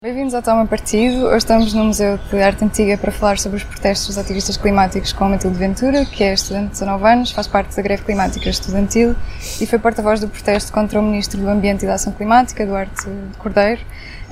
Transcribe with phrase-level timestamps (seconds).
[0.00, 1.26] Bem-vindos ao Toma Partido.
[1.26, 5.12] Hoje estamos no Museu de Arte Antiga para falar sobre os protestos dos ativistas climáticos
[5.12, 9.16] com Matilde Ventura, que é estudante de 19 anos, faz parte da greve climática estudantil
[9.60, 13.08] e foi porta-voz do protesto contra o Ministro do Ambiente e da Ação Climática, Duarte
[13.38, 13.80] Cordeiro,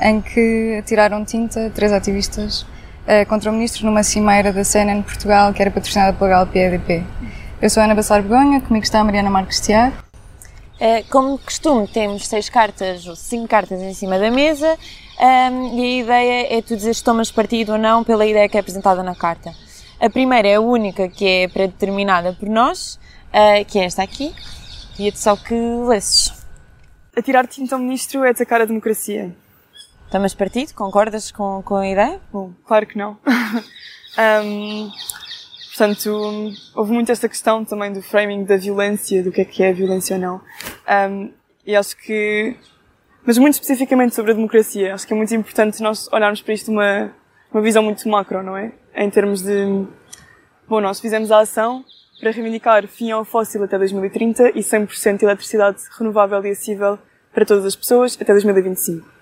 [0.00, 5.52] em que tiraram tinta três ativistas uh, contra o Ministro numa cimeira da CNN Portugal,
[5.52, 7.04] que era patrocinada pela Galp EDP.
[7.60, 9.96] Eu sou Ana Bassar Begonha, comigo está a Mariana Marques Tiago.
[10.78, 14.78] É, como de costume, temos seis cartas, ou cinco cartas em cima da mesa
[15.20, 18.56] um, e a ideia é tu dizer se tomas partido ou não pela ideia que
[18.56, 19.52] é apresentada na carta.
[20.00, 24.34] A primeira é a única que é predeterminada por nós, uh, que é esta aqui,
[24.98, 26.32] e é só que lesses.
[27.16, 29.34] Atirar tinta ao ministro é atacar a democracia.
[30.10, 30.74] Tomas partido?
[30.74, 32.20] Concordas com, com a ideia?
[32.32, 33.16] Bom, claro que não.
[34.44, 34.90] um,
[35.76, 39.74] Portanto, houve muito esta questão também do framing da violência, do que é que é
[39.74, 40.40] violência ou não.
[41.10, 41.30] Um,
[41.66, 42.56] e acho que,
[43.26, 46.70] mas muito especificamente sobre a democracia, acho que é muito importante nós olharmos para isto
[46.70, 47.12] uma,
[47.52, 48.72] uma visão muito macro, não é?
[48.94, 49.84] Em termos de,
[50.68, 51.84] bom, nós fizemos a ação
[52.20, 56.98] para reivindicar fim ao fóssil até 2030 e 100% de eletricidade renovável e acessível
[57.34, 59.16] para todas as pessoas até 2025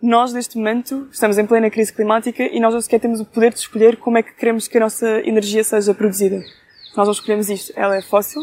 [0.00, 3.52] nós, neste momento, estamos em plena crise climática e nós não sequer temos o poder
[3.52, 6.40] de escolher como é que queremos que a nossa energia seja produzida.
[6.96, 7.72] Nós não escolhemos isto.
[7.74, 8.42] Ela é fóssil,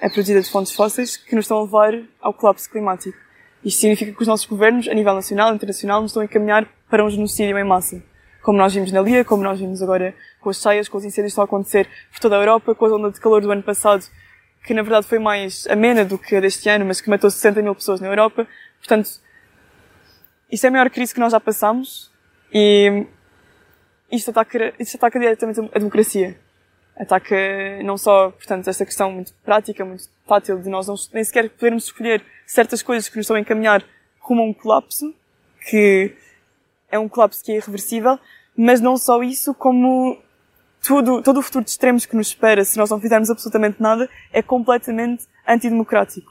[0.00, 3.25] é produzida de fontes fósseis que nos estão a levar ao colapso climático.
[3.66, 6.68] Isto significa que os nossos governos, a nível nacional e internacional, nos estão a encaminhar
[6.88, 8.00] para um genocídio em massa.
[8.40, 11.32] Como nós vimos na Lia, como nós vimos agora com as cheias, com os incêndios
[11.32, 13.64] que estão a acontecer por toda a Europa, com a onda de calor do ano
[13.64, 14.04] passado,
[14.62, 17.60] que na verdade foi mais amena do que a deste ano, mas que matou 60
[17.60, 18.46] mil pessoas na Europa.
[18.78, 19.10] Portanto,
[20.48, 22.12] isto é a maior crise que nós já passamos
[22.54, 23.04] e
[24.12, 26.38] isto ataca, isto ataca diretamente a democracia.
[26.96, 27.36] Ataca
[27.82, 31.86] não só, portanto, esta questão muito prática, muito tátil de nós não, nem sequer podermos
[31.86, 33.84] escolher certas coisas que nos estão a encaminhar
[34.20, 35.14] rumo a um colapso,
[35.68, 36.14] que
[36.90, 38.18] é um colapso que é irreversível,
[38.56, 40.18] mas não só isso, como
[40.82, 44.08] tudo, todo o futuro de extremos que nos espera se nós não fizermos absolutamente nada
[44.32, 46.30] é completamente antidemocrático.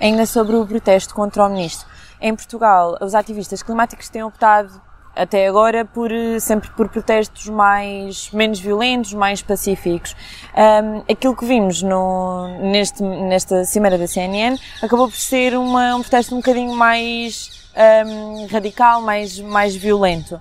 [0.00, 1.88] Ainda sobre o protesto contra o ministro.
[2.20, 4.80] Em Portugal, os ativistas climáticos têm optado
[5.14, 6.10] até agora por
[6.40, 10.14] sempre por protestos mais menos violentos, mais pacíficos.
[10.56, 16.00] Um, aquilo que vimos no, neste, nesta cimeira da CNN acabou por ser uma, um
[16.00, 17.68] protesto um bocadinho mais
[18.06, 20.40] um, radical, mais mais violento.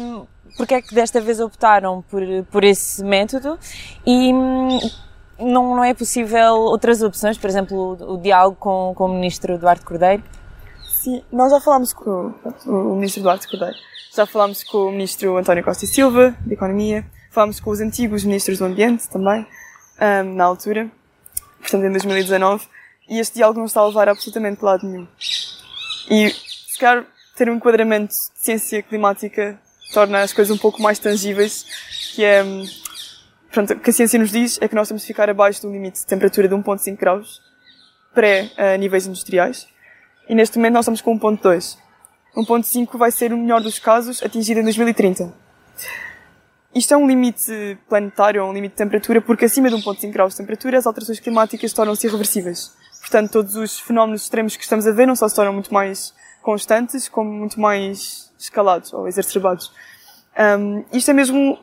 [0.00, 0.26] Um,
[0.56, 3.58] porque é que desta vez optaram por por esse método
[4.06, 4.78] e hum,
[5.38, 9.54] não, não é possível outras opções, por exemplo, o, o diálogo com, com o ministro
[9.54, 10.22] Eduardo Cordeiro?
[10.98, 12.34] Sim, nós já falámos com
[12.66, 13.76] o, ministro Duarte Cordeiro,
[14.12, 18.24] já falámos com o ministro António Costa e Silva, de Economia, falámos com os antigos
[18.24, 19.46] ministros do Ambiente também,
[20.00, 20.90] um, na altura,
[21.60, 22.66] portanto em 2019,
[23.08, 25.06] e este diálogo não está a levar absolutamente lado nenhum.
[26.10, 29.56] E se calhar ter um enquadramento de ciência climática
[29.94, 31.64] torna as coisas um pouco mais tangíveis,
[32.12, 32.42] que é,
[33.52, 35.70] pronto, o que a ciência nos diz é que nós temos de ficar abaixo do
[35.70, 37.40] limite de temperatura de 1.5 graus,
[38.12, 39.68] pré a níveis industriais,
[40.28, 41.78] e neste momento nós estamos com 1.2.
[42.36, 45.32] 1.5 vai ser o melhor dos casos atingido em 2030.
[46.74, 50.34] Isto é um limite planetário, é um limite de temperatura, porque acima de 1.5 graus
[50.34, 52.72] de temperatura as alterações climáticas tornam-se irreversíveis.
[53.00, 56.14] Portanto, todos os fenómenos extremos que estamos a ver não só se tornam muito mais
[56.42, 59.72] constantes, como muito mais escalados ou exacerbados.
[60.38, 61.58] Um, isto é mesmo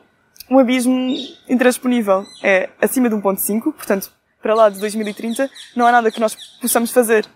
[0.50, 1.14] um abismo
[1.48, 2.26] intransponível.
[2.42, 4.12] É acima de 1.5, portanto,
[4.42, 7.26] para lá de 2030, não há nada que nós possamos fazer.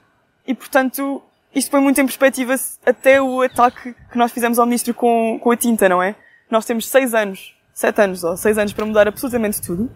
[0.47, 1.23] E, portanto,
[1.55, 2.55] isto põe muito em perspectiva
[2.87, 6.15] até o ataque que nós fizemos ao ministro com, com a tinta, não é?
[6.51, 9.91] Nós temos seis anos, sete anos, ou seis anos para mudar absolutamente tudo.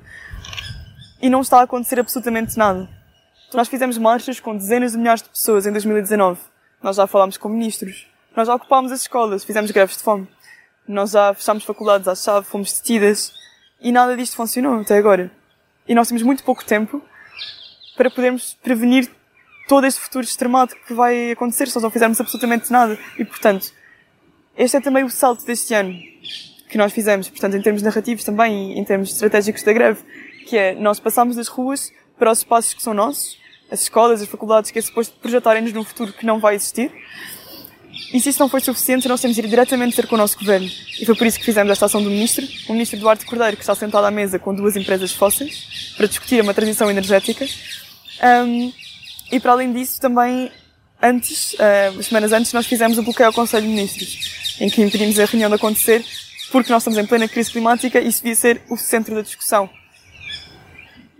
[1.23, 2.89] E não está a acontecer absolutamente nada.
[3.55, 6.41] Nós fizemos marchas com dezenas de milhares de pessoas em 2019.
[6.83, 8.09] Nós já falámos com ministros.
[8.37, 10.29] Nós já ocupámos as escolas, fizemos greves de fome.
[10.87, 13.33] Nós já fechámos faculdades à chave, fomos detidas.
[13.81, 15.31] E nada disto funcionou até agora.
[15.87, 17.01] E nós temos muito pouco tempo
[17.97, 19.09] para podermos prevenir
[19.69, 22.99] todo este futuro extremado que vai acontecer se nós não fizermos absolutamente nada.
[23.19, 23.73] E, portanto,
[24.57, 25.95] este é também o salto deste ano
[26.69, 30.03] que nós fizemos, portanto, em termos narrativos também e em termos estratégicos da greve,
[30.47, 33.39] que é nós passamos das ruas para os espaços que são nossos,
[33.71, 36.93] as escolas, as faculdades, que é suposto projetarem-nos num futuro que não vai existir.
[38.13, 40.39] E se isso não foi suficiente, nós temos de ir diretamente ter com o nosso
[40.39, 40.69] governo.
[41.01, 43.63] E foi por isso que fizemos esta ação do ministro, o ministro Eduardo Cordeiro, que
[43.63, 47.47] está sentado à mesa com duas empresas fósseis, para discutir uma transição energética.
[48.23, 48.73] Um,
[49.35, 50.53] e para além disso, também,
[51.03, 55.19] antes, uh, semanas antes, nós fizemos um bloqueio ao Conselho de Ministros, em que impedimos
[55.19, 56.05] a reunião de acontecer,
[56.53, 59.69] porque nós estamos em plena crise climática e isso devia ser o centro da discussão.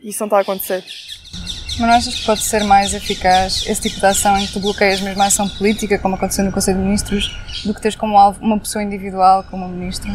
[0.01, 0.85] E isso não está a acontecer.
[1.33, 4.61] Mas não achas que pode ser mais eficaz esse tipo de ação em que tu
[4.61, 8.17] bloqueias mesmo a ação política, como aconteceu no Conselho de Ministros, do que teres como
[8.17, 10.09] alvo uma pessoa individual como um ministro?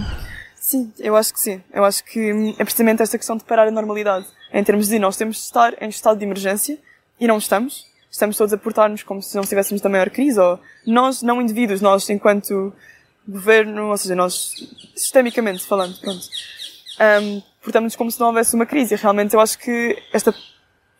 [0.56, 1.62] Sim, eu acho que sim.
[1.74, 4.26] Eu acho que é precisamente esta questão de parar a normalidade.
[4.54, 6.78] Em termos de nós temos de estar em estado de emergência
[7.20, 7.89] e não estamos.
[8.10, 11.82] Estamos todos a portar-nos como se não estivéssemos da maior crise, ou nós, não indivíduos,
[11.82, 12.74] nós enquanto
[13.28, 14.54] governo, ou seja, nós
[14.96, 16.28] sistemicamente falando, pronto.
[17.00, 18.96] Um, portamos-nos como se não houvesse uma crise.
[18.96, 20.34] E realmente eu acho que esta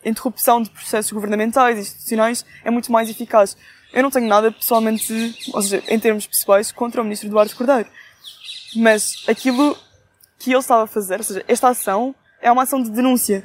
[0.04, 3.56] interrupção de processos governamentais e institucionais é muito mais eficaz.
[3.92, 7.88] Eu não tenho nada pessoalmente, ou seja, em termos pessoais, contra o ministro Eduardo Cordeiro.
[8.76, 9.76] Mas aquilo
[10.38, 13.44] que ele estava a fazer, ou seja, esta ação é uma ação de denúncia.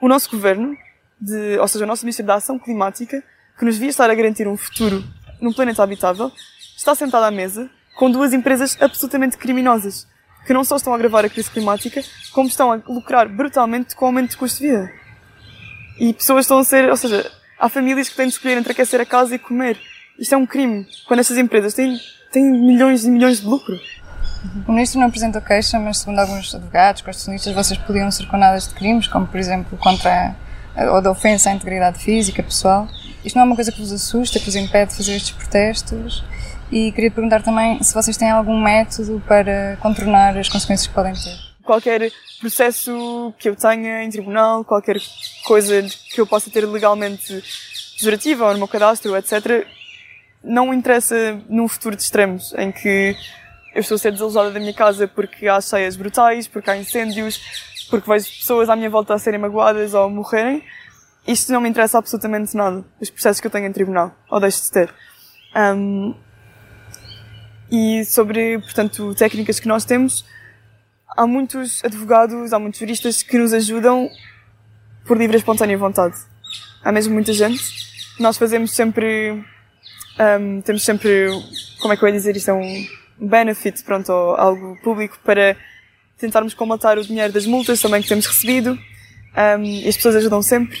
[0.00, 0.76] O nosso governo,
[1.20, 3.22] de, ou seja, o nosso ministro da Ação Climática,
[3.58, 5.02] que nos devia estar a garantir um futuro
[5.40, 6.30] num planeta habitável,
[6.76, 10.06] está sentado à mesa com duas empresas absolutamente criminosas,
[10.46, 14.04] que não só estão a agravar a crise climática, como estão a lucrar brutalmente com
[14.04, 14.92] o aumento de custo de vida.
[15.98, 17.28] E pessoas estão a ser, ou seja,
[17.58, 19.76] há famílias que têm de escolher entre aquecer a casa e comer.
[20.16, 20.86] Isto é um crime.
[21.08, 21.98] Quando estas empresas têm,
[22.30, 23.76] têm milhões e milhões de lucro.
[24.66, 28.74] O ministro não apresentou queixa, mas segundo alguns advogados, constitucionalistas, vocês podiam ser condenadas de
[28.74, 30.36] crimes, como por exemplo contra
[30.92, 32.88] ou de ofensa à integridade física, pessoal.
[33.24, 36.24] Isto não é uma coisa que vos assusta, que vos impede de fazer estes protestos?
[36.70, 41.14] E queria perguntar também se vocês têm algum método para contornar as consequências que podem
[41.14, 41.36] ter.
[41.64, 42.10] Qualquer
[42.40, 44.96] processo que eu tenha em tribunal, qualquer
[45.44, 47.42] coisa que eu possa ter legalmente
[47.96, 49.66] pejorativa ou no meu cadastro, etc.,
[50.42, 53.16] não interessa num futuro de extremos, em que
[53.74, 57.40] eu estou a ser desalojada da minha casa porque há cheias brutais, porque há incêndios,
[57.88, 60.62] porque vejo pessoas à minha volta a serem magoadas ou a morrerem.
[61.26, 64.62] Isto não me interessa absolutamente nada, os processos que eu tenho em tribunal, ou deixo
[64.62, 64.94] de ter.
[65.54, 66.14] Um,
[67.70, 70.24] e sobre, portanto, técnicas que nós temos,
[71.16, 74.08] há muitos advogados, há muitos juristas que nos ajudam
[75.06, 76.16] por livre e espontânea vontade.
[76.82, 77.62] Há mesmo muita gente.
[78.18, 79.44] Nós fazemos sempre,
[80.40, 81.28] um, temos sempre,
[81.80, 82.86] como é que eu ia dizer isto, é um
[83.20, 85.56] benefit, pronto, ou algo público para
[86.18, 88.78] tentarmos comatar o dinheiro das multas também que temos recebido.
[89.36, 90.78] Um, e as pessoas ajudam sempre.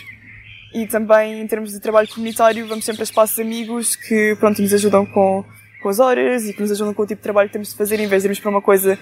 [0.74, 4.74] E também, em termos de trabalho comunitário, vamos sempre a espaços amigos que, pronto, nos
[4.74, 5.44] ajudam com,
[5.82, 7.76] com as horas e que nos ajudam com o tipo de trabalho que temos de
[7.76, 8.98] fazer, em vez de irmos para uma coisa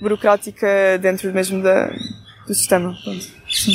[0.00, 1.86] burocrática dentro mesmo da,
[2.46, 2.96] do sistema.
[3.04, 3.24] Pronto.
[3.48, 3.74] Sim.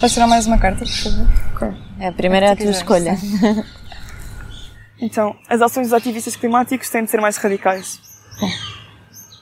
[0.00, 1.26] Posso tirar mais uma carta, por favor?
[1.54, 1.68] Okay.
[2.00, 3.16] É, a primeira é a tua escolha.
[5.00, 8.00] Então, as ações dos ativistas climáticos têm de ser mais radicais.
[8.40, 8.48] Bom,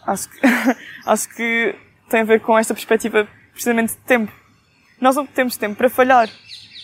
[0.07, 0.39] acho que,
[1.07, 1.75] acho que
[2.09, 4.33] tem a ver com esta perspectiva precisamente de tempo.
[5.01, 6.29] Nós não temos tempo para falhar.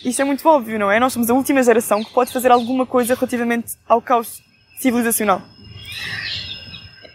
[0.03, 0.99] Isto é muito óbvio, não é?
[0.99, 4.41] Nós somos a última geração que pode fazer alguma coisa relativamente ao caos
[4.79, 5.41] civilizacional.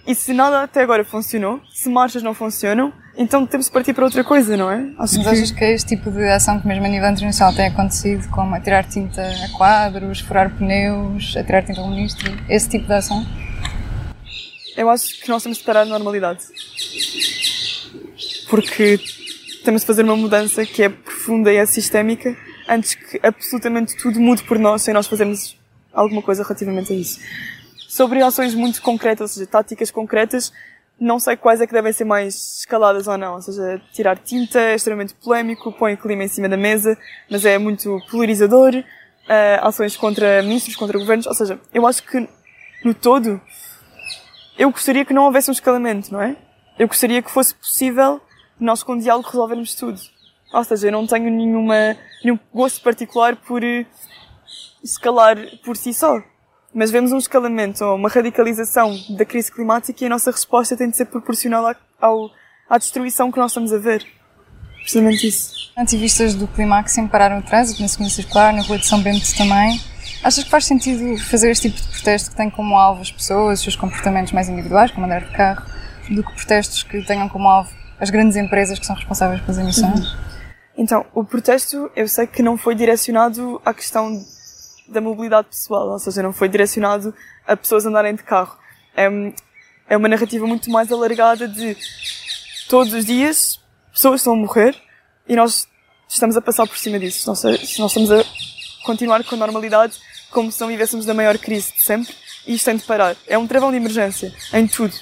[0.07, 4.05] E se nada até agora funcionou, se marchas não funcionam, então temos de partir para
[4.05, 4.77] outra coisa, não é?
[4.99, 5.29] Acho Mas que...
[5.29, 8.85] achas que este tipo de ação que mesmo a nível internacional tem acontecido, como atirar
[8.85, 13.25] tinta a quadros, furar pneus, atirar tinta ao ministro, esse tipo de ação?
[14.77, 16.45] Eu acho que nós temos de parar a normalidade.
[18.49, 18.99] Porque
[19.65, 22.37] temos de fazer uma mudança que é profunda e é sistémica
[22.69, 25.57] antes que absolutamente tudo mude por nós sem nós fazermos
[25.93, 27.21] alguma coisa relativamente a isso.
[27.89, 30.53] Sobre ações muito concretas, ou seja, táticas concretas,
[30.99, 33.35] não sei quais é que devem ser mais escaladas ou não.
[33.35, 36.99] Ou seja, tirar tinta é extremamente polémico, põe o clima em cima da mesa,
[37.31, 38.75] mas é muito polarizador.
[38.75, 41.27] Uh, ações contra ministros, contra governos.
[41.27, 42.29] Ou seja, eu acho que,
[42.85, 43.41] no todo,
[44.59, 46.37] eu gostaria que não houvesse um escalamento, não é?
[46.79, 48.21] Eu gostaria que fosse possível
[48.59, 50.01] nós com diálogo resolvermos tudo.
[50.53, 53.87] Ou seja, eu não tenho nenhuma, nenhum gosto particular por eh,
[54.83, 56.23] escalar por si só
[56.75, 60.91] mas vemos um escalamento ou uma radicalização da crise climática e a nossa resposta tem
[60.91, 62.31] de ser proporcional ao,
[62.69, 64.05] à destruição que nós estamos a ver.
[64.81, 65.73] Precisamente isso.
[65.77, 69.01] Ativistas do clima que sempre pararam o trânsito, na segunda circular, na rua de São
[69.01, 69.81] Bento também.
[70.25, 73.59] Achas que faz sentido fazer este tipo de protesto que tem como alvo as pessoas,
[73.59, 75.67] os seus comportamentos mais individuais, como andar de carro,
[76.09, 80.01] do que protestos que tenham como alvo as grandes empresas que são responsáveis pelas emissões?
[80.01, 80.19] Uhum.
[80.79, 84.25] Então, o protesto eu sei que não foi direcionado à questão
[84.89, 87.15] da mobilidade pessoal, ou seja, não foi direcionado
[87.47, 88.57] a pessoas andarem de carro.
[88.97, 89.09] É,
[89.91, 91.77] é uma narrativa muito mais alargada de
[92.67, 93.61] todos os dias
[93.93, 94.75] pessoas estão a morrer
[95.29, 95.69] e nós
[96.09, 97.29] estamos a passar por cima disso.
[97.29, 98.25] Nós, nós estamos a
[98.85, 99.99] continuar com a normalidade
[100.35, 102.13] como se não vivêssemos da maior crise de sempre.
[102.47, 103.17] e isto tem de parar.
[103.27, 104.93] É um travão de emergência, em tudo.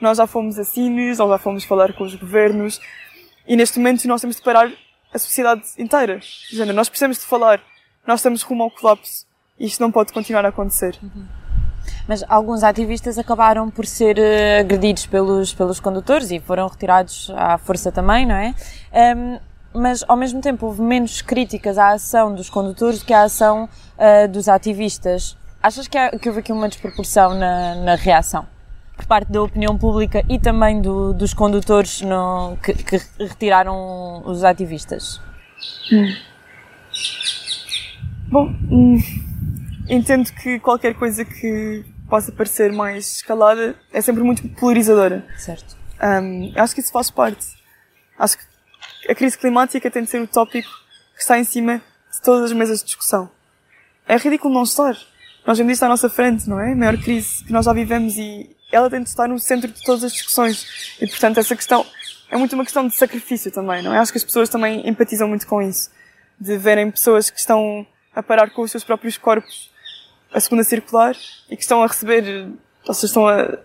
[0.00, 2.78] Nós já fomos a cines, nós já fomos falar com os governos,
[3.48, 4.70] e neste momento nós temos de parar
[5.12, 6.20] a sociedade inteira.
[6.74, 7.60] Nós precisamos de falar,
[8.06, 9.26] nós estamos rumo ao colapso,
[9.58, 10.96] e isto não pode continuar a acontecer.
[11.02, 11.26] Uhum.
[12.06, 17.56] Mas alguns ativistas acabaram por ser uh, agredidos pelos, pelos condutores e foram retirados à
[17.58, 18.54] força também, não é?
[19.16, 19.38] Um,
[19.74, 23.68] mas ao mesmo tempo houve menos críticas à ação dos condutores do que à ação
[23.98, 25.36] uh, dos ativistas.
[25.62, 28.46] Achas que, há, que houve aqui uma desproporção na, na reação?
[28.96, 34.44] Por parte da opinião pública e também do, dos condutores no, que, que, retiraram os
[34.44, 35.20] ativistas?
[35.92, 36.14] Hum.
[38.28, 38.98] Bom, hum,
[39.88, 45.24] entendo que qualquer coisa que possa parecer mais escalada é sempre muito polarizadora.
[45.36, 45.76] Certo.
[46.00, 47.46] Um, acho que isso faz parte.
[48.18, 48.44] Acho que
[49.08, 50.68] a crise climática tem de ser o tópico
[51.14, 51.78] que está em cima
[52.12, 53.30] de todas as mesas de discussão.
[54.06, 54.96] É ridículo não estar.
[55.46, 56.72] Nós vemos isto à nossa frente, não é?
[56.72, 59.82] A maior crise que nós já vivemos e ela tem de estar no centro de
[59.82, 60.96] todas as discussões.
[61.00, 61.86] E portanto essa questão
[62.30, 63.98] é muito uma questão de sacrifício também, não é?
[63.98, 65.90] Acho que as pessoas também empatizam muito com isso.
[66.40, 69.70] De verem pessoas que estão a parar com os seus próprios corpos
[70.32, 71.14] a segunda circular
[71.48, 72.48] e que estão a receber,
[72.86, 73.58] ou seja, estão a,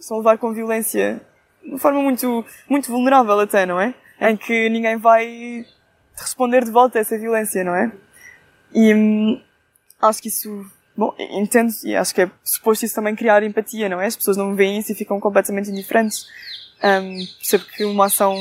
[0.00, 1.20] estão a levar com violência
[1.62, 3.94] de uma forma muito, muito vulnerável até, não é?
[4.20, 5.66] Em que ninguém vai
[6.16, 7.92] responder de volta a essa violência, não é?
[8.72, 9.40] E hum,
[10.00, 10.64] acho que isso,
[10.96, 14.06] bom, entendo e acho que é suposto isso também criar empatia, não é?
[14.06, 16.26] As pessoas não veem isso e ficam completamente indiferentes.
[16.82, 18.36] Um, percebo que uma ação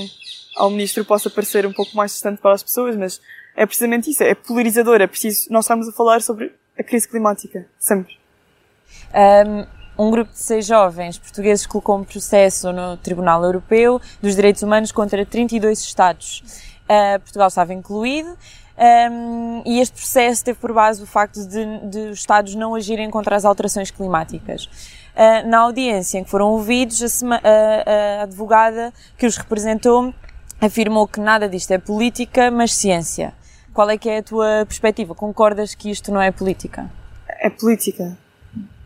[0.56, 3.22] ao ministro possa parecer um pouco mais distante para as pessoas, mas
[3.56, 7.68] é precisamente isso, é polarizador, é preciso, nós estamos a falar sobre a crise climática,
[7.80, 8.18] sempre.
[9.14, 14.64] Um um grupo de seis jovens portugueses colocou um processo no Tribunal Europeu dos Direitos
[14.64, 16.44] Humanos contra 32 Estados.
[16.84, 18.36] Uh, Portugal estava incluído.
[18.76, 23.10] Um, e este processo teve por base o facto de, de os Estados não agirem
[23.12, 24.66] contra as alterações climáticas.
[24.66, 30.12] Uh, na audiência em que foram ouvidos, a, a, a advogada que os representou
[30.60, 33.34] afirmou que nada disto é política, mas ciência.
[33.74, 35.14] Qual é que é a tua perspectiva?
[35.14, 36.90] Concordas que isto não é política?
[37.28, 38.18] É política.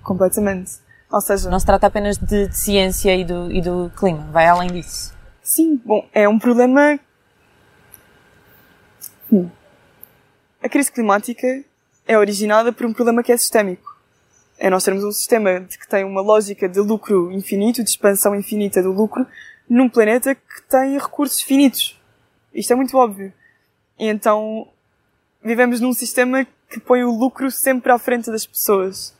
[0.04, 0.87] Completamente.
[1.12, 4.46] Ou seja, não se trata apenas de, de ciência e do, e do clima, vai
[4.46, 5.14] além disso.
[5.42, 7.00] Sim, bom, é um problema.
[9.32, 9.50] Hum.
[10.62, 11.64] A crise climática
[12.06, 13.96] é originada por um problema que é sistémico.
[14.58, 18.82] É nós termos um sistema que tem uma lógica de lucro infinito, de expansão infinita
[18.82, 19.26] do lucro,
[19.70, 22.00] num planeta que tem recursos finitos.
[22.54, 23.32] Isto é muito óbvio.
[24.00, 24.68] E então,
[25.44, 29.17] vivemos num sistema que põe o lucro sempre à frente das pessoas.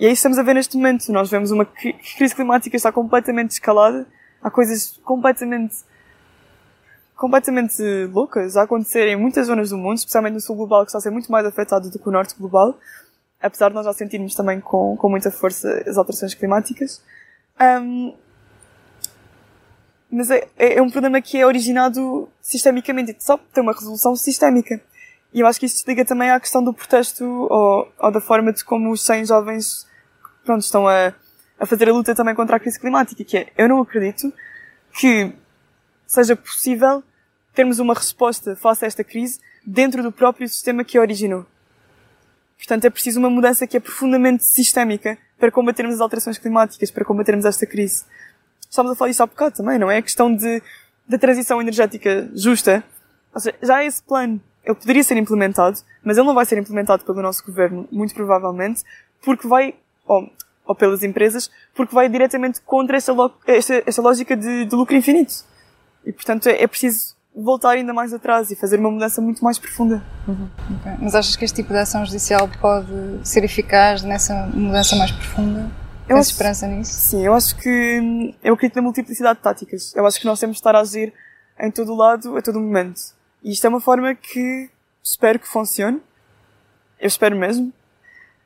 [0.00, 1.12] E é isso que estamos a ver neste momento.
[1.12, 4.06] Nós vemos uma crise climática está completamente escalada.
[4.42, 5.76] Há coisas completamente,
[7.14, 10.96] completamente loucas a acontecer em muitas zonas do mundo, especialmente no sul global, que está
[10.96, 12.78] a ser muito mais afetado do que o norte global.
[13.42, 17.02] Apesar de nós já sentirmos também com, com muita força as alterações climáticas.
[17.60, 18.14] Um,
[20.10, 24.80] mas é, é, é um problema que é originado sistemicamente só tem uma resolução sistémica.
[25.34, 28.20] E eu acho que isso se liga também à questão do protesto ou, ou da
[28.20, 29.89] forma de como os 100 jovens
[30.44, 31.12] pronto, estão a,
[31.58, 34.32] a fazer a luta também contra a crise climática, que é, eu não acredito
[34.98, 35.32] que
[36.06, 37.02] seja possível
[37.54, 41.46] termos uma resposta face a esta crise dentro do próprio sistema que a originou.
[42.56, 47.04] Portanto, é preciso uma mudança que é profundamente sistémica para combatermos as alterações climáticas, para
[47.04, 48.04] combatermos esta crise.
[48.68, 49.96] Estamos a falar disso há bocado também, não é?
[49.96, 50.62] A questão de,
[51.08, 52.84] da transição energética justa.
[53.34, 57.04] Ou seja, já esse plano, ele poderia ser implementado, mas ele não vai ser implementado
[57.04, 58.82] pelo nosso governo, muito provavelmente,
[59.22, 59.74] porque vai
[60.10, 60.28] ou,
[60.66, 63.12] ou pelas empresas, porque vai diretamente contra esta,
[63.46, 65.44] esta, esta lógica de, de, lucro infinito.
[66.04, 69.58] E, portanto, é, é, preciso voltar ainda mais atrás e fazer uma mudança muito mais
[69.58, 70.02] profunda.
[70.26, 70.48] Uhum.
[70.80, 70.92] Okay.
[71.00, 72.88] Mas achas que este tipo de ação judicial pode
[73.22, 75.70] ser eficaz nessa mudança mais profunda?
[76.08, 76.92] Eu Tens acho, esperança nisso?
[76.92, 79.94] Sim, eu acho que eu acredito na multiplicidade de táticas.
[79.94, 81.12] Eu acho que nós temos de estar a agir
[81.60, 83.00] em todo o lado, a todo momento.
[83.44, 84.68] E isto é uma forma que
[85.04, 86.00] espero que funcione.
[86.98, 87.72] Eu espero mesmo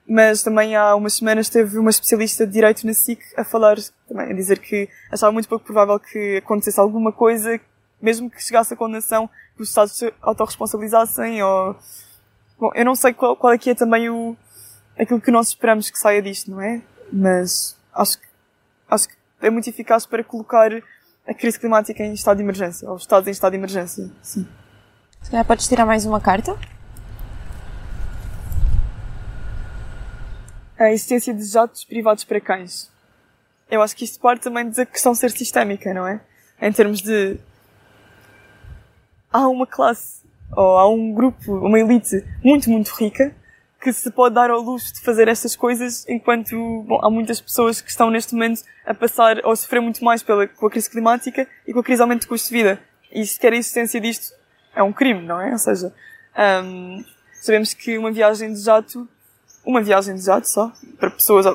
[0.07, 4.31] mas também há umas semanas teve uma especialista de direito na SIC a falar, também,
[4.31, 7.59] a dizer que achava muito pouco provável que acontecesse alguma coisa,
[8.01, 11.77] mesmo que chegasse a condenação, que os Estados se autorresponsabilizassem ou,
[12.59, 14.37] bom, eu não sei qual, qual é que é também o,
[14.99, 16.83] aquilo que nós esperamos que saia disto, não é?
[17.11, 18.27] Mas acho que,
[18.91, 20.71] acho que é muito eficaz para colocar
[21.27, 24.47] a crise climática em estado de emergência, ou Estados em estado de emergência, sim.
[25.23, 26.59] Se calhar podes tirar mais uma carta?
[30.79, 32.91] A existência de jatos privados para cães.
[33.71, 36.21] Eu acho que isto parte também da questão ser sistémica, não é?
[36.61, 37.39] Em termos de.
[39.33, 40.23] Há uma classe,
[40.57, 43.35] ou há um grupo, uma elite muito, muito rica,
[43.85, 47.83] que se pode dar ao luxo de fazer estas coisas enquanto bom, há muitas pessoas
[47.83, 50.89] que estão neste momento a passar ou a sofrer muito mais pela, com a crise
[50.89, 52.81] climática e com a crise aumento de custo de vida.
[53.13, 54.35] E sequer a existência disto
[54.75, 55.53] é um crime, não é?
[55.53, 55.93] Ou seja,
[56.65, 57.05] um,
[57.35, 59.07] sabemos que uma viagem de jato,
[59.65, 61.47] uma viagem de jato só, para pessoas,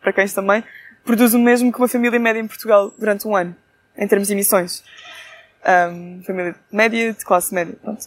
[0.00, 0.62] para cães também,
[1.04, 3.54] produz o mesmo que uma família média em Portugal durante um ano,
[3.96, 4.82] em termos de emissões.
[5.64, 8.06] Um, família média, de classe média, pronto.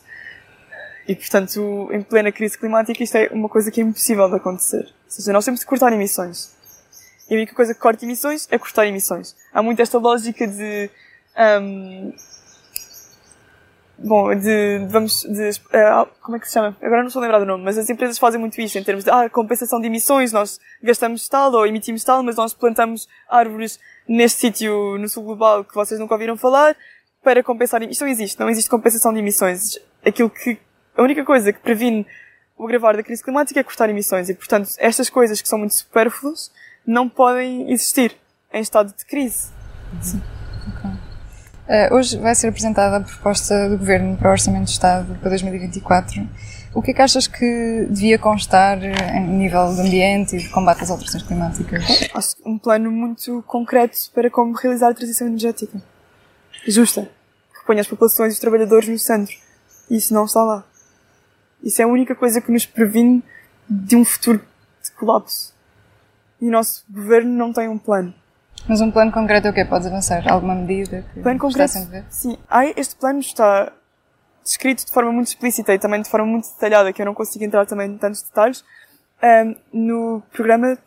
[1.08, 4.84] E, portanto, em plena crise climática, isto é uma coisa que é impossível de acontecer.
[4.84, 6.52] Ou seja, nós temos de cortar emissões.
[7.30, 9.36] E a única coisa que corta emissões é cortar emissões.
[9.54, 10.90] Há muito esta lógica de,
[11.62, 12.14] um,
[14.04, 16.76] bom, de, vamos, de, uh, como é que se chama?
[16.82, 19.04] Agora não estou a lembrar do nome, mas as empresas fazem muito isso em termos
[19.04, 23.80] de, ah, compensação de emissões, nós gastamos tal ou emitimos tal, mas nós plantamos árvores
[24.08, 26.76] neste sítio no sul global que vocês nunca ouviram falar
[27.24, 29.78] para compensar, isto não existe, não existe compensação de emissões.
[30.06, 30.58] Aquilo que
[30.96, 32.06] a única coisa que previne
[32.58, 35.76] o agravar da crise climática é cortar emissões e, portanto, estas coisas que são muito
[35.76, 36.52] supérfluas
[36.86, 38.16] não podem existir
[38.52, 39.50] em estado de crise.
[40.02, 40.22] Sim.
[41.70, 45.30] Uh, hoje vai ser apresentada a proposta do Governo para o Orçamento de Estado para
[45.30, 46.28] 2024.
[46.74, 50.82] O que é que achas que devia constar em nível de ambiente e de combate
[50.82, 51.84] às alterações climáticas?
[52.44, 55.80] Um plano muito concreto para como realizar a transição energética.
[56.68, 57.04] Justa.
[57.54, 59.36] Que ponha as populações e os trabalhadores no centro.
[59.92, 60.66] E isso não está lá.
[61.64, 63.24] Isso é a única coisa que nos previne
[63.70, 64.44] de um futuro
[64.84, 65.54] de colapso.
[66.42, 68.12] E o nosso governo não tem um plano.
[68.68, 69.66] Mas um plano concreto é o quê?
[69.66, 70.28] Podes avançar?
[70.32, 71.74] Alguma medida plano concreto,
[72.10, 72.38] Sim.
[72.76, 73.72] este plano está
[74.44, 77.44] descrito de forma muito explícita e também de forma muito detalhada, que eu não consigo
[77.44, 78.64] entrar também em tantos detalhes,
[79.72, 80.78] no programa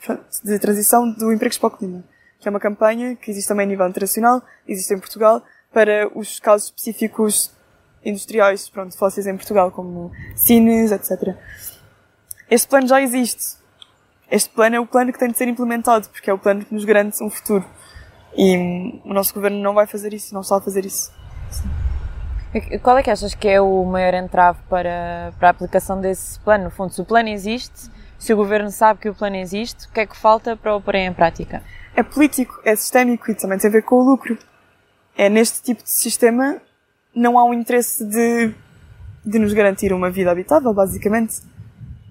[0.42, 2.02] de transição do Empregos para o Clima,
[2.40, 6.40] que é uma campanha que existe também a nível internacional, existe em Portugal, para os
[6.40, 7.52] casos específicos
[8.04, 11.36] industriais, pronto, fósseis em Portugal, como cines, etc.
[12.50, 13.61] Este plano já existe.
[14.32, 16.72] Este plano é o plano que tem de ser implementado, porque é o plano que
[16.72, 17.66] nos garante um futuro.
[18.34, 18.56] E
[19.04, 21.12] o nosso governo não vai fazer isso, não está a fazer isso.
[21.50, 22.78] Sim.
[22.78, 26.64] Qual é que achas que é o maior entrave para, para a aplicação desse plano?
[26.64, 29.92] No fundo, se o plano existe, se o governo sabe que o plano existe, o
[29.92, 31.62] que é que falta para o pôr em prática?
[31.94, 34.38] É político, é sistémico e também tem a ver com o lucro.
[35.14, 36.58] É neste tipo de sistema
[37.14, 38.54] não há um interesse de,
[39.26, 41.42] de nos garantir uma vida habitável, basicamente.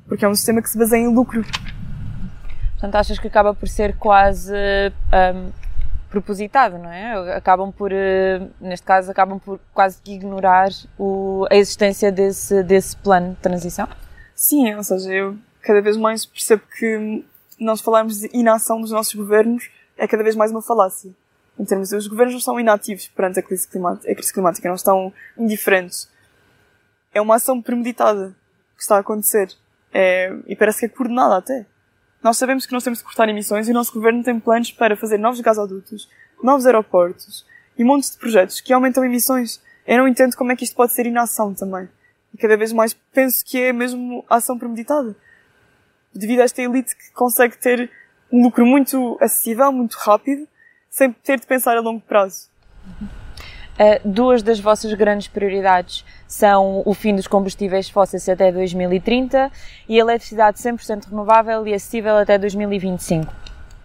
[0.08, 1.44] Porque é um sistema que se baseia em lucro.
[2.82, 5.52] Portanto, achas que acaba por ser quase um,
[6.10, 7.36] propositado, não é?
[7.36, 13.36] Acabam por, uh, neste caso, acabam por quase ignorar o, a existência desse, desse plano
[13.36, 13.88] de transição?
[14.34, 17.24] Sim, ou seja, eu cada vez mais percebo que
[17.60, 21.12] nós falarmos de inação dos nossos governos é cada vez mais uma falácia
[21.60, 24.68] em termos de, os governos não são inativos perante a crise climática, a crise climática
[24.68, 26.10] não estão indiferentes.
[27.14, 28.36] É uma ação premeditada
[28.76, 29.54] que está a acontecer.
[29.94, 31.66] É, e parece que é coordenada até.
[32.24, 34.96] Nós sabemos que nós temos de cortar emissões e o nosso governo tem planos para
[34.96, 36.08] fazer novos gasodutos,
[36.44, 37.46] novos aeroportos
[37.78, 39.60] e montes de projetos que aumentam emissões.
[39.88, 41.90] Eu não entendo como é que isto pode ser inação também.
[42.32, 45.16] E cada vez mais penso que é mesmo ação premeditada.
[46.14, 47.90] Devido a esta elite que consegue ter
[48.32, 50.48] um lucro muito acessível, muito rápido,
[50.90, 52.51] sem ter de pensar a longo prazo.
[53.80, 59.52] Uh, duas das vossas grandes prioridades são o fim dos combustíveis fósseis até 2030
[59.88, 63.34] e a eletricidade 100% renovável e acessível até 2025.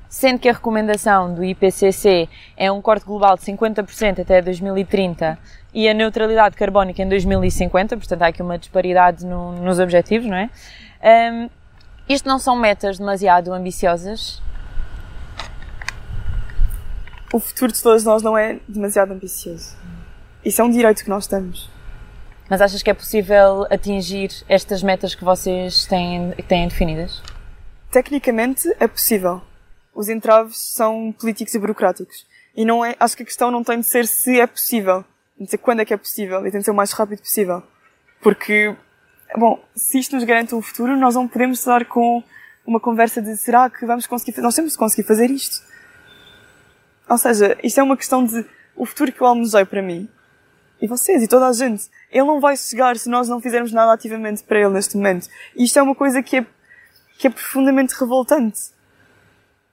[0.09, 5.39] Sendo que a recomendação do IPCC é um corte global de 50% até 2030
[5.75, 10.37] e a neutralidade carbónica em 2050, portanto há aqui uma disparidade no, nos objetivos, não
[10.37, 10.51] é?
[11.33, 11.51] Um,
[12.09, 14.41] isto não são metas demasiado ambiciosas?
[17.37, 19.77] O futuro de todas nós não é demasiado ambicioso.
[20.43, 21.71] Isso é um direito que nós temos.
[22.49, 27.23] Mas achas que é possível atingir estas metas que vocês têm, têm definidas?
[27.91, 29.43] Tecnicamente é possível.
[29.95, 32.27] Os entraves são políticos e burocráticos.
[32.57, 35.05] E não é, acho que a questão não tem de ser se é possível,
[35.37, 37.19] tem de ser quando é que é possível e tem de ser o mais rápido
[37.19, 37.63] possível.
[38.23, 38.75] Porque,
[39.37, 42.23] bom, se isto nos garante um futuro, nós não podemos estar com
[42.67, 45.76] uma conversa de será que vamos conseguir fazer, nós temos de conseguir fazer isto.
[47.09, 50.09] Ou seja, isto é uma questão de o futuro que eu almejei para mim.
[50.81, 51.89] E vocês e toda a gente.
[52.11, 55.29] Ele não vai chegar se nós não fizermos nada ativamente para ele neste momento.
[55.55, 56.47] E isto é uma coisa que é,
[57.19, 58.77] que é profundamente revoltante.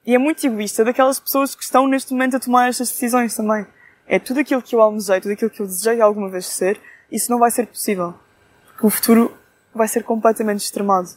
[0.06, 3.66] E é muito egoísta daquelas pessoas que estão neste momento a tomar estas decisões também.
[4.06, 7.30] É tudo aquilo que eu almejei, tudo aquilo que eu desejei alguma vez ser, isso
[7.30, 8.14] não vai ser possível.
[8.66, 9.36] Porque o futuro
[9.74, 11.08] vai ser completamente extremado.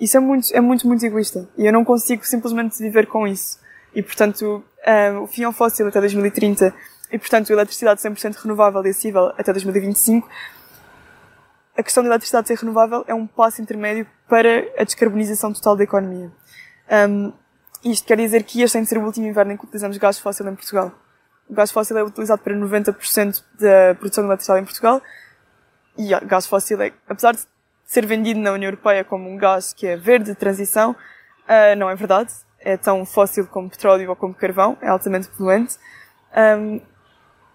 [0.00, 1.48] Isso é muito, é muito, muito egoísta.
[1.56, 3.58] E eu não consigo simplesmente viver com isso.
[3.94, 6.74] E, portanto, um, o fim ao fóssil até 2030
[7.12, 10.28] e, portanto, eletricidade 100% renovável e acessível até 2025
[11.76, 15.84] a questão da eletricidade ser renovável é um passo intermédio para a descarbonização total da
[15.84, 16.30] economia.
[17.08, 17.32] Um,
[17.84, 20.18] isto quer dizer que este tem de ser o último inverno em que utilizamos gás
[20.18, 20.92] fóssil em Portugal.
[21.48, 25.02] O gás fóssil é utilizado para 90% da produção de eletricidade em Portugal
[25.98, 27.40] e o gás fóssil é, apesar de
[27.84, 31.90] ser vendido na União Europeia como um gás que é verde de transição, uh, não
[31.90, 32.32] é verdade.
[32.64, 35.76] É tão fóssil como petróleo ou como carvão, é altamente poluente.
[36.34, 36.80] Um,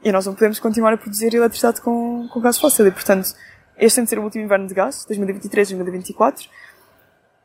[0.04, 2.88] e nós não podemos continuar a produzir eletricidade com, com gás fóssil.
[2.88, 3.34] E, portanto,
[3.78, 6.48] este tem de ser o último inverno de gás, 2023-2024.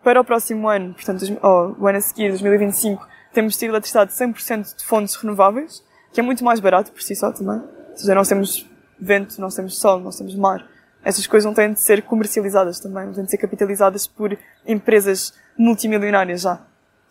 [0.03, 4.77] Para o próximo ano, portanto, o ano a seguir, 2025, temos de ter eletricidade 100%
[4.77, 7.61] de fontes renováveis, que é muito mais barato por si só também.
[7.91, 8.69] Ou seja, nós temos
[9.01, 10.65] vento, nós temos sol, nós temos mar.
[11.03, 15.35] Essas coisas não têm de ser comercializadas também, não têm de ser capitalizadas por empresas
[15.57, 16.61] multimilionárias já.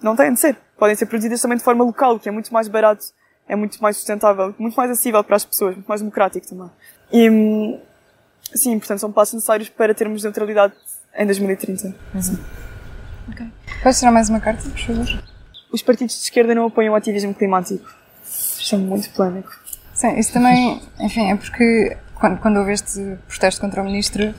[0.01, 0.57] Não têm de ser.
[0.77, 3.05] Podem ser produzidas também de forma local, que é muito mais barato,
[3.47, 6.69] é muito mais sustentável, muito mais acessível para as pessoas, muito mais democrático também.
[7.11, 7.79] E,
[8.55, 10.73] sim, portanto, são passos necessários para termos neutralidade
[11.15, 11.87] em 2030.
[11.87, 11.93] Uhum.
[13.31, 13.47] Ok.
[13.81, 15.23] Podes tirar mais uma carta, por favor?
[15.71, 17.89] Os partidos de esquerda não apoiam o ativismo climático.
[18.25, 19.51] Isto é muito polémico.
[19.93, 24.33] Sim, isso também, enfim, é porque quando, quando houve este protesto contra o ministro,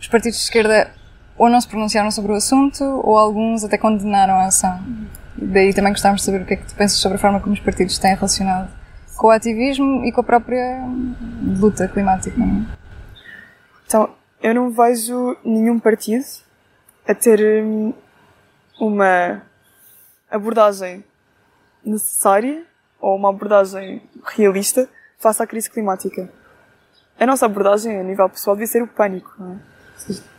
[0.00, 0.90] os partidos de esquerda
[1.40, 4.78] ou não se pronunciaram sobre o assunto ou alguns até condenaram a ação.
[5.34, 7.54] Daí também gostávamos de saber o que é que tu pensas sobre a forma como
[7.54, 8.70] os partidos têm relacionado
[9.16, 10.86] com o ativismo e com a própria
[11.58, 12.36] luta climática.
[12.36, 12.76] Não é?
[13.86, 14.10] Então,
[14.42, 16.26] eu não vejo nenhum partido
[17.08, 17.94] a ter hum,
[18.78, 19.40] uma
[20.30, 21.02] abordagem
[21.82, 22.64] necessária
[23.00, 24.02] ou uma abordagem
[24.36, 24.86] realista
[25.18, 26.30] face à crise climática.
[27.18, 29.34] A nossa abordagem a nível pessoal devia ser o pânico.
[29.42, 30.29] É?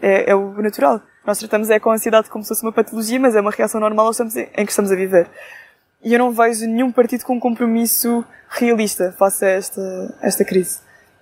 [0.00, 0.30] É?
[0.30, 1.00] É, o natural.
[1.26, 3.80] Nós tratamos é com a ansiedade como se fosse uma patologia, mas é uma reação
[3.80, 4.10] normal
[4.56, 5.28] em que estamos a viver.
[6.02, 10.80] E eu não vejo nenhum partido com um compromisso realista face a esta, esta crise.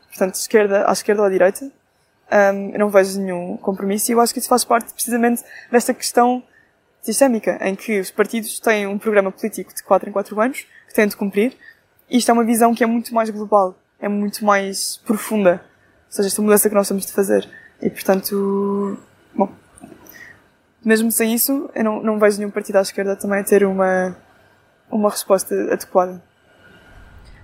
[0.08, 1.70] Portanto, esquerda, à esquerda ou à direita,
[2.30, 5.92] um, eu não vejo nenhum compromisso e eu acho que isso faz parte precisamente desta
[5.92, 6.42] questão
[7.02, 10.94] sistémica, em que os partidos têm um programa político de 4 em 4 anos, que
[10.94, 11.56] têm de cumprir,
[12.08, 15.62] e isto é uma visão que é muito mais global, é muito mais profunda.
[16.06, 17.48] Ou seja, esta mudança que nós temos de fazer.
[17.80, 18.98] E portanto,
[19.34, 19.50] bom,
[20.84, 24.16] mesmo sem isso, eu não, não vejo nenhum partido à esquerda também a ter uma,
[24.90, 26.22] uma resposta adequada.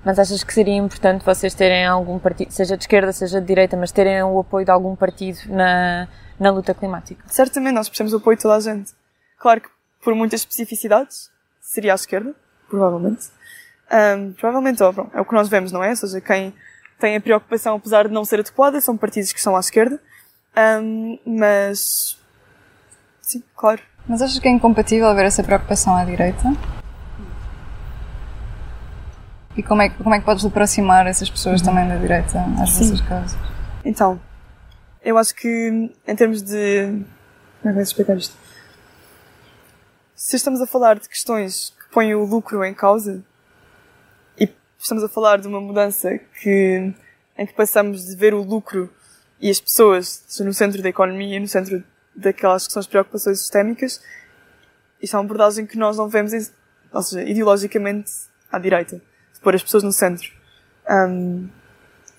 [0.05, 3.77] Mas achas que seria importante vocês terem algum partido, seja de esquerda, seja de direita,
[3.77, 7.25] mas terem o apoio de algum partido na, na luta climática?
[7.27, 8.93] Certamente, nós precisamos do apoio de toda a gente.
[9.39, 9.69] Claro que
[10.05, 12.35] por muitas especificidades, seria à esquerda,
[12.69, 13.27] provavelmente.
[13.91, 15.91] Um, provavelmente, ó, é o que nós vemos, não é?
[15.91, 16.55] Ou seja, quem
[17.01, 19.99] tem a preocupação, apesar de não ser adequada, são partidos que são à esquerda.
[20.57, 22.19] Um, mas,
[23.21, 23.83] sim, claro.
[24.09, 26.53] Mas achas que é incompatível haver essa preocupação à direita?
[29.57, 31.67] E como é, como é que podes aproximar essas pessoas uhum.
[31.67, 32.91] também da direita às Sim.
[32.91, 33.39] vossas causas?
[33.85, 34.21] Então,
[35.03, 37.05] eu acho que em termos de.
[37.63, 38.37] Como é que explicar isto?
[40.15, 43.23] Se estamos a falar de questões que põem o lucro em causa,
[44.39, 46.93] e estamos a falar de uma mudança que,
[47.39, 48.93] em que passamos de ver o lucro
[49.41, 51.83] e as pessoas no centro da economia, no centro
[52.15, 54.01] daquelas que são as preocupações sistémicas,
[55.03, 56.33] isto é uma abordagem que nós não vemos,
[56.93, 58.11] ou seja, ideologicamente
[58.51, 59.03] à direita
[59.45, 60.33] pôr as pessoas no centro.
[60.91, 61.49] Um,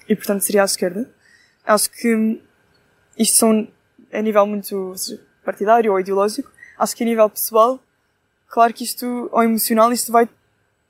[0.08, 1.10] e portanto seria à esquerda.
[1.66, 2.42] Acho que
[3.18, 3.68] isto são
[4.14, 4.94] a nível muito
[5.44, 6.50] partidário ou ideológico.
[6.78, 7.80] Acho que a nível pessoal,
[8.48, 10.30] claro que isto, ou emocional, isto vai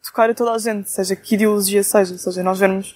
[0.04, 2.18] tocar a toda a gente, seja que ideologia seja.
[2.18, 2.96] Seja, nós vermos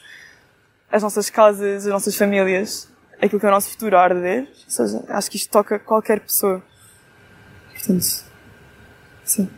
[0.92, 2.90] as nossas casas, as nossas famílias,
[3.22, 4.42] aquilo que é o nosso futuro a arder.
[4.42, 6.64] Ou seja, acho que isto toca qualquer pessoa.
[7.74, 8.24] Portanto,
[9.24, 9.50] sim.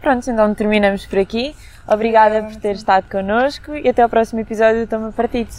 [0.00, 1.54] Pronto, então terminamos por aqui.
[1.86, 5.50] Obrigada por ter estado connosco e até ao próximo episódio do Toma Partido.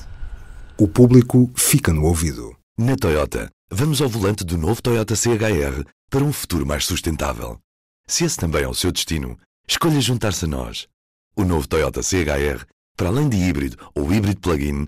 [0.78, 2.56] O público fica no ouvido.
[2.78, 7.60] Na Toyota, vamos ao volante do novo Toyota CHR para um futuro mais sustentável.
[8.08, 10.88] Se esse também é o seu destino, escolha juntar-se a nós.
[11.36, 14.88] O novo Toyota CHR, para além de híbrido ou híbrido plug-in,